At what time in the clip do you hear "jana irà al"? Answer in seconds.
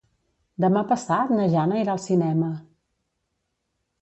1.57-2.01